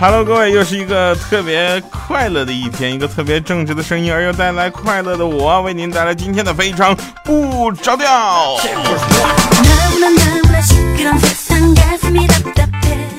[0.00, 6.94] ！Hello，各位，又是一个特别快乐的一天，一个特别正直的声音，而又带来快乐的我，为您带来今天的非常
[7.24, 8.56] 不着调，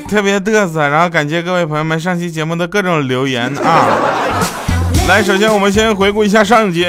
[0.08, 0.88] 特别嘚瑟。
[0.88, 3.88] 然后感谢各位朋友们上期节目的各种留言啊！
[5.08, 6.86] 来，首先我们先回顾一下上节，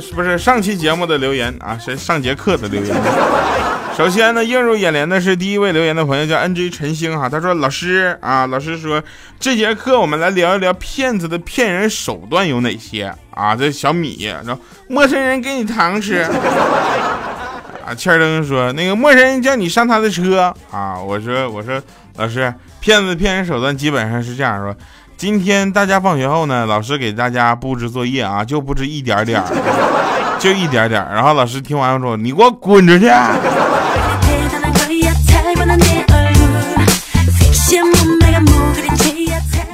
[0.00, 1.78] 是不是上期节目的留言啊？
[1.78, 2.94] 是上节课的留言。
[3.96, 9.02] 首先呢，映入眼帘的是第一位留言的朋友叫 NG 陈星哈，他说老师啊，老师说
[9.38, 13.54] 这节课我们来聊一聊骗子的骗人手段有哪些啊？
[13.54, 16.22] 这小米说陌生人给你糖吃
[17.84, 21.82] 啊，欠灯说那个陌生人叫你上他的车啊，我说我说
[22.16, 24.74] 老师，骗子骗人手段基本上是这样说，
[25.20, 33.04] 今天大家放学后呢，老师给大家布置作业啊，就布置一点点儿，就一点点儿，然后老师听完说你给我滚出去。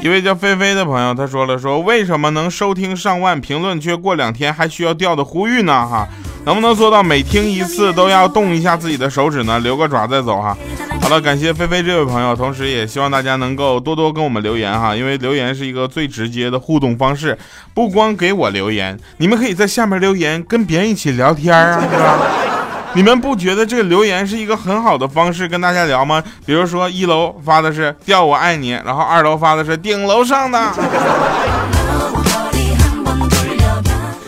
[0.03, 5.86] 一位叫菲菲的朋友，他说了说为什么能收听上万评论，却过两天还需要掉的呼吁呢？
[5.86, 6.08] 哈，
[6.44, 9.60] 能不能做到每听一次都要动一下自己的手指呢？
[9.60, 10.58] 留个爪再走哈。
[11.07, 17.39] 好了，感谢菲菲这位朋友，同时也希望大家能够多多跟我们留言哈，因为留言是一个最直接的互动方式，
[17.73, 22.19] 不光给我留言，你们可以在下面留言，跟别人一起聊天啊， 是吧？
[22.95, 26.21] 你们不觉得这个留言是一个很好的方式跟大家聊吗？
[26.45, 30.59] 比如说一楼发的是“调我爱你”，然后二楼发的是“顶楼上的”，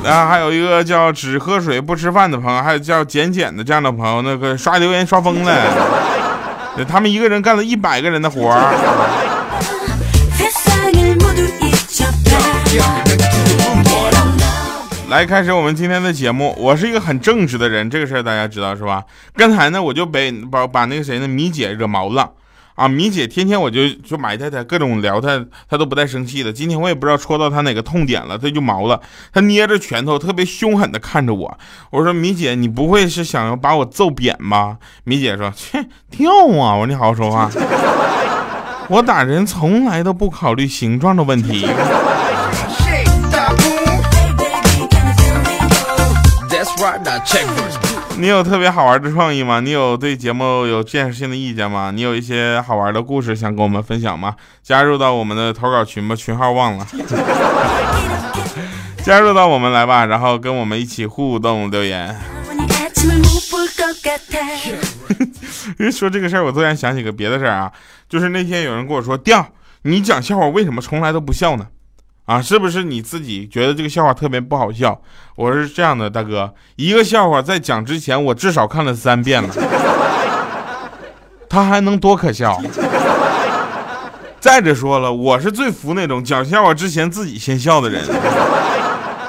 [0.04, 6.07] 然 后还有一个叫“只喝水不吃饭”的朋友，还有叫“简简”的这样的朋友，那个刷留言刷疯了，
[6.84, 8.58] 他们一个人干了一百个人的活儿。
[15.08, 16.54] 来开始我们今天的节目。
[16.58, 19.02] 我是一个很正直的人，这个事儿大家知道是吧？
[19.34, 22.30] 刚才呢，我就被把把那个谁呢，米姐惹毛了
[22.78, 22.86] 啊！
[22.86, 26.52] 米姐天天我就就埋汰她，各种聊她，她都不带生气的。
[26.52, 29.00] 今天我也不知道戳到她哪个痛点了，她就毛了。
[29.32, 31.58] 她捏着拳头，特别凶狠的看着我。
[31.90, 34.76] 我说米姐，你不会是想要把我揍扁吧？
[35.02, 36.76] 米姐说：切，跳啊！
[36.76, 37.50] 我说你好好说话。
[38.88, 41.66] 我打人从来都不考虑形状的问题。
[48.20, 49.60] 你有特别好玩的创意吗？
[49.60, 51.92] 你有对节目有建设性的意见吗？
[51.94, 54.34] 你有一些好玩的故事想跟我们分享吗？
[54.60, 56.84] 加入到我们的投稿群吧，群号忘了。
[59.04, 62.08] 加入到我们来吧，然后跟我们一起互动留言。
[65.78, 67.70] 因为说这个事儿，我突然想起个别的事儿啊，
[68.08, 69.46] 就是那天有人跟我说：“调，
[69.82, 71.68] 你讲笑话为什么从来都不笑呢？”
[72.28, 75.00] 啊，是不是你自己觉得这个笑话特别不好笑？
[75.34, 79.48] 我是这样的，大哥，一个笑话在讲之前，我至少看了三遍了，
[81.48, 82.60] 他还能多可笑？
[84.38, 88.04] 再者说了，我是最服那种讲笑话之前自己先笑的人。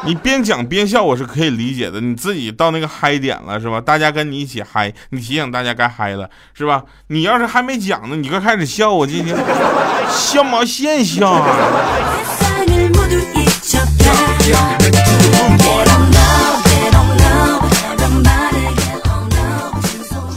[0.03, 2.01] 你边讲边笑，我是可以理解的。
[2.01, 3.79] 你自己到那个嗨点了，是吧？
[3.79, 6.83] 大家跟你一起嗨，你提醒大家该嗨了，是吧？
[7.07, 9.33] 你要是还没讲呢，你刚开始笑，我今天
[10.09, 11.47] 笑毛线笑啊！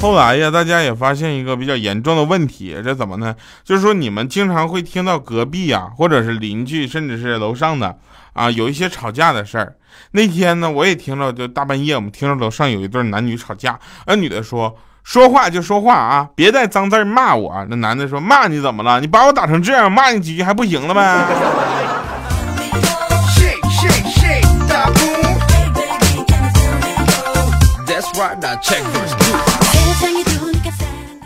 [0.01, 3.35] 后来呀，大家也发现一个比较严重的问题，这怎么呢？
[3.63, 7.97] 就是说你们经常会听到隔壁呀，或者是邻居，甚至是楼上的
[8.33, 9.77] 啊，有一些吵架的事儿。
[10.11, 19.01] 那天呢，我也听到，就大半夜我们听着楼上有一对男女吵架，那女的说：“说话就说话啊，别带脏字骂我。”那男的说：“骂你怎么了？
[19.01, 21.25] 你把我打成这样，骂你几句还不行了呗？”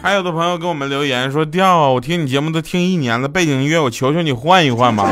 [0.02, 5.08] 还有的朋友给我们留言说：“调，我听你节目都听一年了，背景音乐我求求你换一换吧。”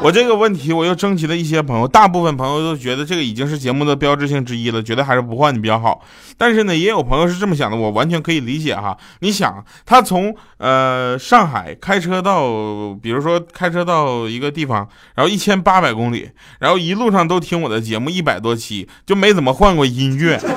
[0.00, 6.00] 我这个问题我又征集了一些朋友，大部分朋友都觉得这个已经是节目的标志性之一了，觉得还是不换你比较好。
[6.36, 8.96] 但是呢，也有朋友是这么想的，我完全可以理解哈。
[9.20, 16.30] 你想，他从呃上海开车到，比如说开车到一个地方，然后一千八百公里，
[16.60, 20.40] 然后一路上都听我的节目一百多期，就没怎么换过音乐。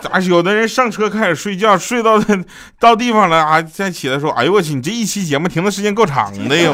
[0.00, 2.20] 咋有的人上车开始睡觉，睡到
[2.80, 6.72] 到地方了啊，再起来说，哎呦我去，你这一期节目停的时间够长的呀！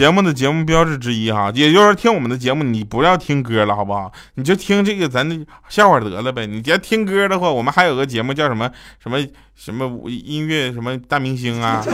[0.00, 4.10] 节目的节目标志之一哈，也就是听我们的节目，你不要听歌了，好不好？
[4.36, 5.38] 你就听这个咱的
[5.68, 6.46] 笑话得了呗。
[6.46, 9.18] 你要听歌的话，我们还有个节目叫什么什么
[9.54, 11.84] 什么音乐什么大明星啊，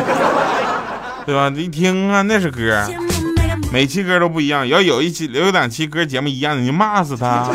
[1.27, 1.53] 对吧？
[1.57, 2.89] 一听啊，那是歌，
[3.73, 4.69] 每期歌都不一样。
[4.69, 7.51] 要有一期有两期歌节目一样的，你就骂死他。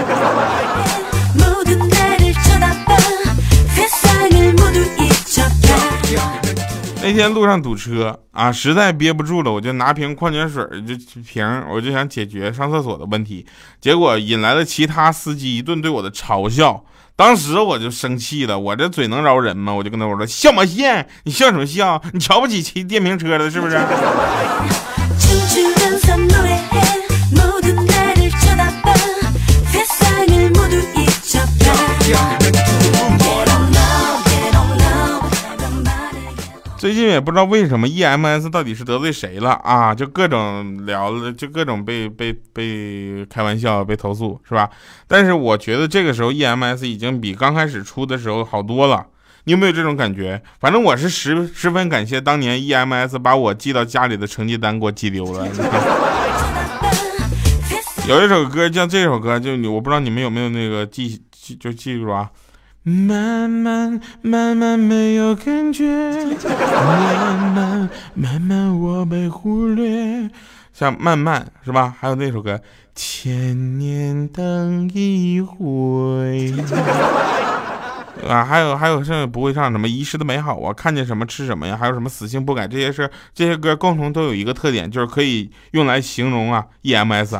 [7.03, 13.45] 那天路上堵车啊，实在憋不住了，我就拿瓶矿泉水，就瓶，我就想解决上厕所的问题，
[13.81, 16.83] 结果引来了其他司机一顿对我的嘲笑。
[17.15, 19.73] 当时我就生气了，我这嘴能饶人吗？
[19.73, 21.03] 我就跟他我说笑么笑？
[21.23, 22.01] 你笑什么笑？
[22.13, 23.77] 你瞧不起骑电瓶车的，是不是？
[36.81, 39.93] 最近也不知道为什么 EMS 到底是得罪谁了啊？
[39.93, 44.67] 就各种聊了，就各种被被被开玩笑、被投诉，是吧？
[45.07, 49.05] 但是我觉得这个时候 EMS 已经比刚开始出的时候好多了。
[49.43, 50.41] 你有没有这种感觉？
[50.59, 55.47] 反正我是十十分感谢当年 EMS 把我寄到家里的成绩单给我寄丢了。
[58.09, 62.27] 有一首歌叫这首歌，就你我不知道你们有没有那个记记就记住啊。
[62.83, 70.27] 慢慢慢慢没有感觉，慢慢慢慢我被忽略，
[70.73, 71.95] 像慢慢是吧？
[71.99, 72.59] 还有那首歌，
[72.95, 76.51] 千年等一回，
[78.27, 81.77] 啊，还有还有剩下不会唱什么遗失的美好啊，看见什么吃什么呀？
[81.79, 82.67] 还有什么死性不改？
[82.67, 87.39] 这些是这些歌共同都有一个特点，就是可以用来形容啊，EMS。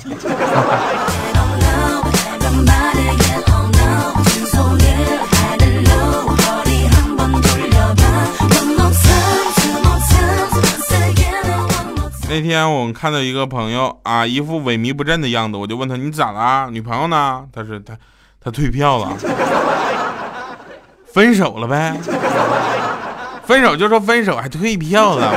[12.32, 16.70] 那天我们看到一个朋友啊，一副萎靡不振的样子，我就问他你咋啦？
[16.72, 17.44] 女朋友呢？
[17.52, 17.94] 他说他
[18.42, 19.14] 他退票了，
[21.12, 21.94] 分手了呗？
[23.44, 25.34] 分手就说分手，还退票了？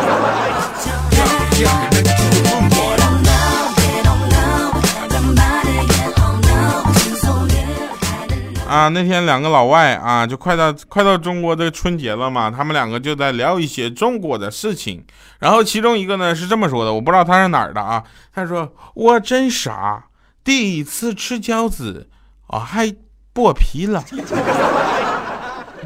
[8.74, 15.04] 啊，那天两个老外啊，就快到快到中国的春节了嘛，他们两个就在聊一些中国的事情。
[15.38, 18.02] 然后其中一个呢是这么说的，我不知道他是哪儿的啊。
[18.34, 20.06] 他说我真傻，
[20.42, 22.08] 第一次吃饺子
[22.48, 22.92] 啊还
[23.32, 24.02] 剥皮了。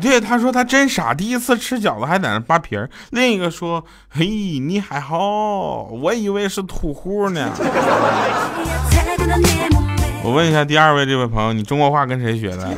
[0.01, 2.89] 对，他说他真傻，第一次吃饺子还在那扒皮儿。
[3.11, 7.53] 另一个说，嘿，你还好，我以为是土户呢。
[10.29, 12.69] 我问一下第二位这位朋友，你中国话跟谁学的？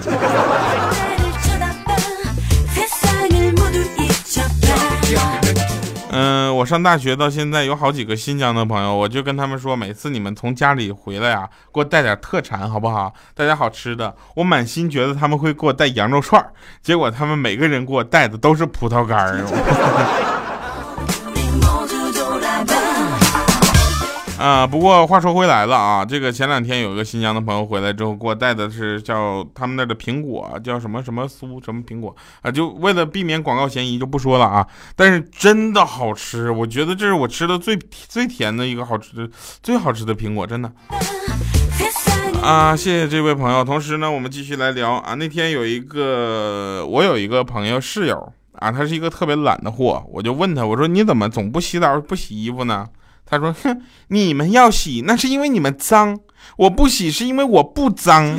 [6.12, 13.12] 嗯，我上大学到现在有好几个新疆的朋友，我就跟他们说，每次你们从家里回来啊，给我带点特产好不好？
[13.34, 14.14] 带点好吃的。
[14.36, 16.40] 我满心觉得他们会给我带羊肉串
[16.80, 19.44] 结果他们每个人给我带的都是葡萄干儿。
[24.40, 34.66] 啊，不过话说回来了啊，这个前两天有一个新疆的朋友回来之后，给我带的是叫他们那的苹果，叫什么什么酥什么苹果啊，就为了避免广告嫌疑就不说了啊。
[34.96, 39.28] 但是真的好吃，我觉得这是我吃的最最甜的一个好吃的
[39.62, 40.72] 最好吃的苹果，真的。
[42.42, 43.62] 啊，谢谢这位朋友。
[43.62, 45.12] 同时呢，我们继续来聊啊。
[45.16, 52.88] 那天有一个我有一个朋友室友啊，他是一个特别懒的货，我就问他，我说你怎么总不洗澡不洗衣服呢？
[53.30, 56.16] 他说：“哼，你们要洗，那是因为你们脏；
[56.56, 58.36] 我不洗，是因为我不脏。”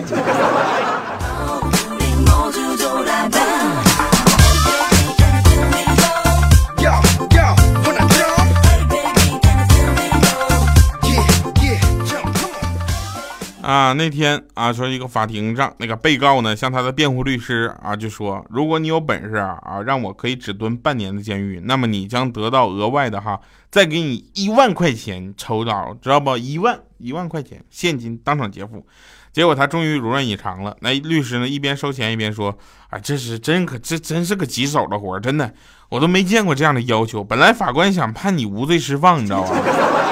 [13.62, 23.40] 啊，那天啊，说一个法庭上，那个被告呢，向他的辩护律师啊，就说：如果你有本事啊，让我可以只蹲半年的监狱，那么你将得到额外的哈，
[23.70, 26.36] 再给你一万块钱酬劳，知道不？
[26.38, 28.86] 一万一万块钱现金当场结付。
[29.32, 30.76] 结果他终于如愿以偿了。
[30.82, 32.58] 那律师呢，一边收钱一边说：
[32.90, 35.54] 啊，这是真可，这真是个棘手的活，真的，
[35.88, 37.24] 我都没见过这样的要求。
[37.24, 39.56] 本来法官想判你无罪释放，你知道吧？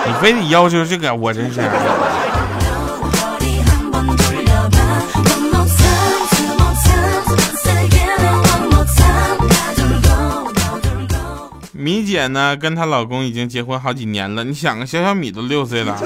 [0.08, 1.60] 你非得要求这个，我真是。
[11.80, 14.44] 米姐呢，跟她老公已经结婚好几年了。
[14.44, 15.98] 你想啊，小小米都六岁了，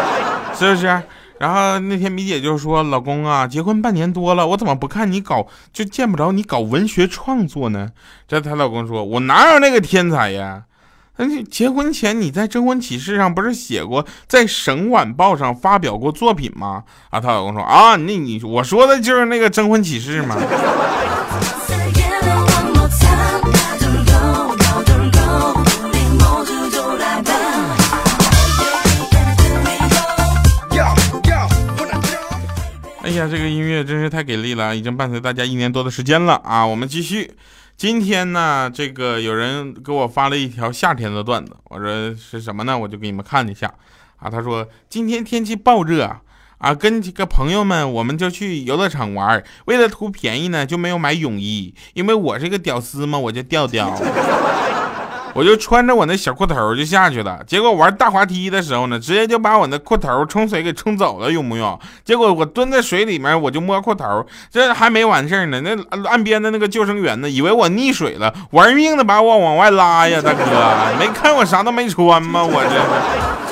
[0.56, 1.02] 是不是？
[1.38, 7.90] 然后那天米姐就说：“老公啊，结婚半年多了，我怎么不看你搞，就见不着你搞文学创作呢？”
[8.26, 10.62] 这她老公说：“我哪有那个天才呀？
[11.18, 20.36] 那结婚前你在征婚启事上不是写过在省晚报上发表过作品吗？”啊，她老公说：“啊，那你我说的就是那个征婚启事嘛。”
[33.18, 36.64] 呀，这个音乐真是太给力了，已经伴随大家一年多的时间了啊！
[36.64, 37.28] 我们继续，
[37.76, 42.78] 今天呢，这个有人给我发了一条夏天的段子，我说是什么呢？
[42.78, 43.72] 我就给你们看一下
[44.18, 44.30] 啊。
[44.30, 46.08] 他说今天天气暴热
[46.58, 54.00] 啊，跟几个朋友们我们就去游乐场玩，为了图便宜呢，就没有买泳衣，因为我是个屌丝嘛，我就调调。
[55.34, 61.78] 我就穿着我那小裤头就下去了，结果玩大滑梯的时候呢，直接就把我那裤头冲水给冲走了，用不用？
[62.04, 65.60] 结果我蹲在水里面，我就摸裤头，这还没完事呢。
[65.60, 65.76] 那
[66.08, 70.44] 岸边的那个救生员呢，以为我溺水了，玩命的把我往外拉呀，大哥，
[70.98, 72.42] 没看我啥都没穿吗？
[72.42, 73.47] 我这。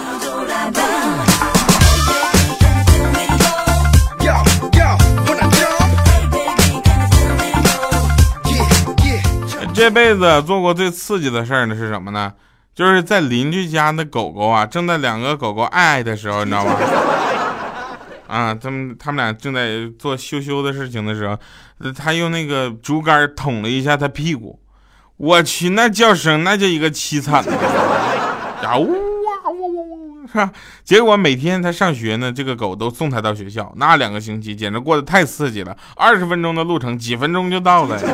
[9.77, 12.33] 这辈子做过最刺激的事儿呢是什么呢？
[12.75, 16.75] 就是在邻居家的狗狗啊，正在两个狗狗爱爱的时候，你知道吗？
[18.27, 21.39] 啊，他们他们俩正在做羞羞的事情的时候，
[21.93, 24.59] 他用那个竹竿捅了一下他屁股，
[25.19, 27.45] 我去，那叫声那叫一个凄惨
[28.65, 28.79] 啊！
[28.81, 30.51] 呜哇呜呜呜，是吧？
[30.85, 38.01] 结果每天他上学呢，这个狗都送他到学校，那两个星期简直过得太刺激了，二十分钟的路程，几分钟就到了。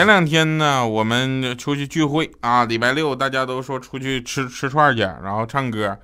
[0.00, 5.94] 前两天呢，我们出去聚会啊，礼拜六大家都说出去吃吃串去，然后唱歌。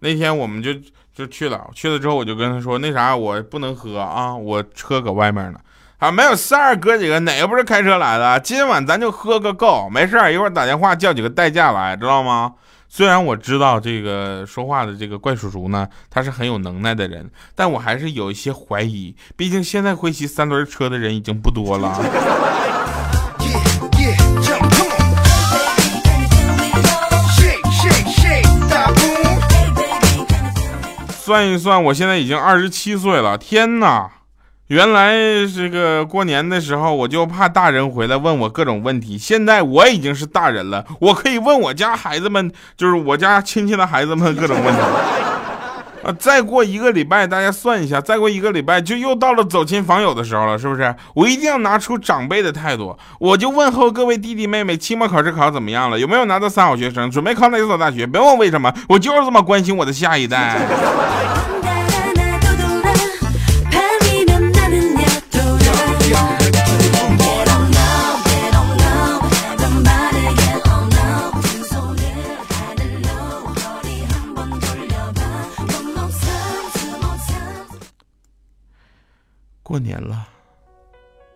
[0.00, 0.74] 那天我们就
[1.14, 5.60] 就去了，去了之后我就跟他说，那啥我不能喝啊，我车搁外面呢。
[5.98, 8.40] 啊，没有事儿，哥几个哪个不是开车来的？
[8.40, 12.54] 今晚咱就喝个够，没事儿，一会儿打电话叫几个代驾来，知道吗？
[12.88, 22.02] 虽然我知道这个说话的这个怪叔叔呢，他是很有能耐的人，但我还是有一些怀疑，毕竟现在会骑三轮车的人已经不多了。
[31.34, 33.36] 算一算，我现在已经二十七岁了。
[33.36, 34.08] 天哪！
[34.68, 35.12] 原来
[35.52, 39.18] 这个过年的时候，我就怕大人回来问我各种问题。
[39.18, 44.80] 现在我已经是大人了，我可以问我家孩子们，就是我家亲戚的孩子们各种问题。
[46.04, 50.94] 啊，再过一个礼拜，大家算一下，再过一个礼拜就又到了走亲访友的时候了，是不是？
[51.14, 55.98] 我一定要拿出长辈的态度，我就问候各位弟弟妹妹，期末考试考怎么样了？
[55.98, 57.10] 有没有拿到三好学生？
[57.10, 58.06] 准备考哪所大学？
[58.06, 60.60] 别问为什么，我就是这么关心我的下一代。
[79.74, 80.28] 过年了，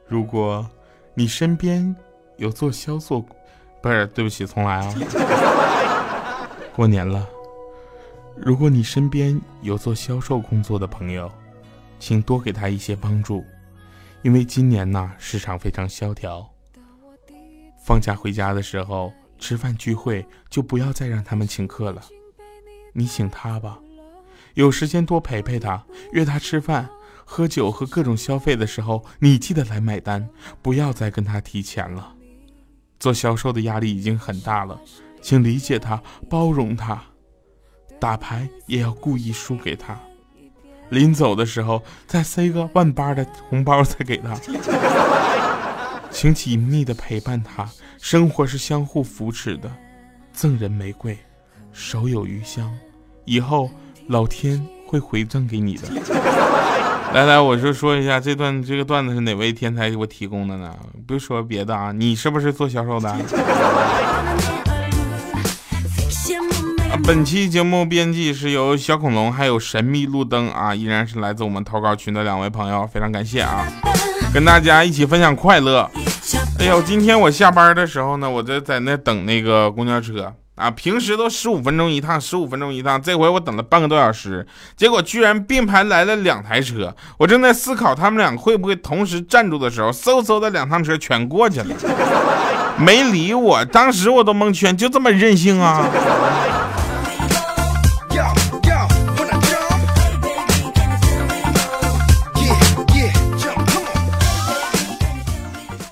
[0.07, 0.65] 如果
[1.13, 1.93] 你身边
[2.37, 3.21] 有做销售，
[3.83, 4.95] 不是，对不起，重来啊。
[6.73, 7.29] 过年了，
[8.37, 11.29] 如果你身边有做销售工作的朋友，
[11.99, 13.45] 请多给他一些帮助，
[14.23, 16.49] 因为今年呢市场非常萧条。
[17.85, 22.01] 放假回家的时候吃饭聚会，就不要再让他们请客了，
[22.93, 23.81] 你请他吧，
[24.55, 26.89] 有时间多陪陪他，约他吃饭。
[27.31, 30.27] 喝酒和各种消费的时候，你记得来买单，
[30.63, 32.15] 不要再跟他提钱了。
[32.99, 34.81] 做销售的压力已经很大了，
[35.21, 37.01] 请理解他，包容他。
[38.01, 40.01] 打牌也要故意输给他，
[40.89, 44.35] 临走的时候再塞个万八的红包再给他。
[46.11, 47.69] 请紧密的陪伴他，
[47.99, 49.71] 生活是相互扶持的。
[50.33, 51.17] 赠人玫瑰，
[51.73, 52.75] 手有余香，
[53.27, 53.71] 以后
[54.07, 56.58] 老天会回赠给你的。
[57.15, 60.75] 来来，我就说一下这段这个段子是哪位天才给我提供的呢？
[61.07, 63.17] 不说别的啊，你是不是做销售的？
[67.05, 73.67] 本期节目编辑是由小恐龙还有神秘路灯啊，依然是来自我们投稿群的两位朋友，非常感谢啊，
[74.35, 75.91] 跟大家一起分享快乐。
[76.59, 80.35] 哎呦，今天我下班的时候呢，我在在那等那个公交车。
[80.59, 84.45] 啊，平时都十五分钟一趟，十五分钟一趟，这回我等了半个多小时，
[84.77, 86.93] 结果居然并排来了两台车。
[87.17, 91.67] 我正在思考他们俩会不会同时站住的时候，嗖嗖的两趟车全过去了，
[92.77, 93.65] 没理我。
[93.67, 95.87] 当时我都蒙圈，就这么任性啊！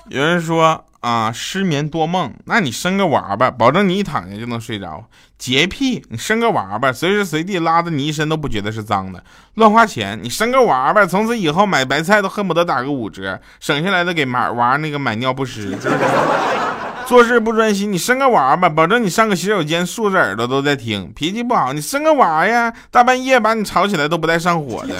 [0.09, 0.83] 有人说。
[0.99, 5.05] 啊，失眠多梦，那你生个娃吧，保证你一躺下就能睡着。
[5.37, 9.23] 洁癖，你生个娃吧，随时随地拉的你一身都不觉得是脏的。
[9.53, 15.77] 乱花钱，你生个娃吧，从此以后买白菜都恨不得打个五折，省下来的给买娃那个买尿不湿，
[17.05, 21.11] 做事不专心，你生个娃吧，保证你上个洗手间竖着耳朵都在听。
[21.15, 24.95] 脾气不好，你生个娃呀，大半夜把你吵起来都不带上火的。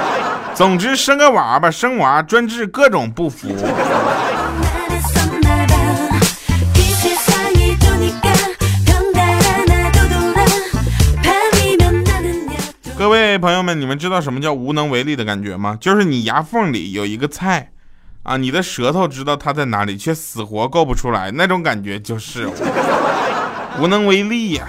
[0.54, 3.48] 总之，生个娃吧，生娃专治各种不服。
[13.44, 15.76] 朋友们，你们知道什么叫无能为力的感觉吗？
[15.78, 17.72] 就是你牙缝里有一个菜，
[18.22, 22.48] 啊，你的舌头知道它在哪里，却死活够不出来，那种感觉就是
[23.78, 24.66] 无能为力呀。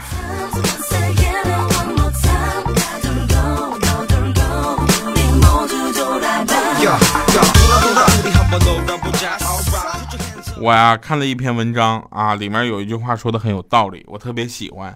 [10.58, 14.94] 我呀看了一篇文章啊，里面有一句话说的很有道理，我特别喜欢。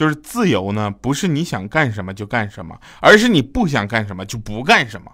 [0.00, 5.12] 就是自由呢，不是你想干什么就干什么，而是你不想干什么就不干什么，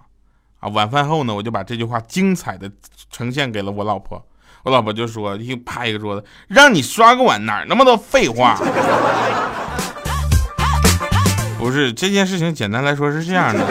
[0.60, 0.68] 啊！
[0.68, 2.70] 晚饭后呢，我就把这句话精彩的
[3.10, 4.24] 呈现给了我老婆，
[4.62, 8.56] 我老婆就说，一拍一个桌子，让你刷个碗哪那么多废话？
[11.58, 13.66] 不是这件事情，简单来说是这样的。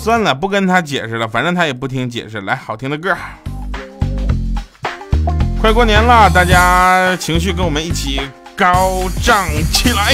[0.00, 2.42] 算了，不跟他解释了，反正他也不听解释。
[2.42, 3.16] 来，好听的歌。
[5.64, 8.20] 快过年了，大家情绪跟我们一起
[8.54, 10.12] 高涨起来！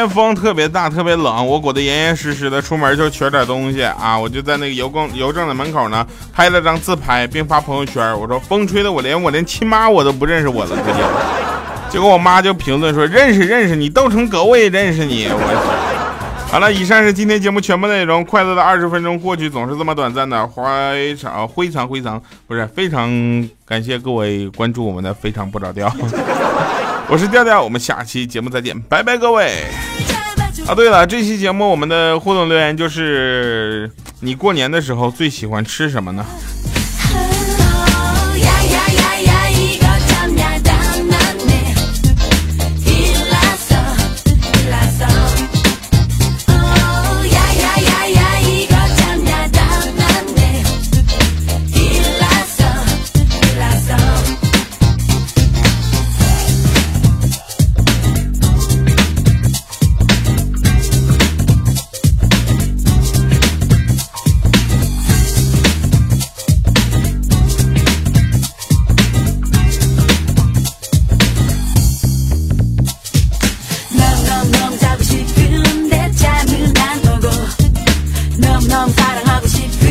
[0.00, 8.18] 天风特别大，特别冷，我裹得严严实实的，出门就取点东西啊，我就在那个邮公邮政的门口呢，拍了张自拍，并发朋友圈。
[8.18, 11.04] 我说风吹的我连我连亲妈我都不认识我了，直接。
[11.92, 15.26] 结果我妈就评论说认识认识你，斗成狗我也认识你。
[15.28, 18.24] 我好了，以上是今天节目全部内容。
[18.24, 23.06] 快乐的二十分钟过去总是这么短暂的，非常非常非常不是非常
[23.66, 25.94] 感谢各位关注我们的非常不着调。
[27.08, 29.64] 我是调调，我们下期节目再见，拜拜各位。
[30.66, 36.24] 啊，对了，这期节目我们的互动留言就是，你过年的时候最喜欢吃什么呢？
[78.70, 79.89] 넌 사랑하고 싶은데